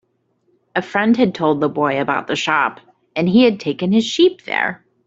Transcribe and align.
A 0.75 0.81
friend 0.81 1.15
had 1.17 1.35
told 1.35 1.61
the 1.61 1.69
boy 1.69 2.01
about 2.01 2.25
the 2.25 2.35
shop, 2.35 2.79
and 3.15 3.29
he 3.29 3.43
had 3.43 3.59
taken 3.59 3.91
his 3.91 4.03
sheep 4.03 4.45
there. 4.45 4.83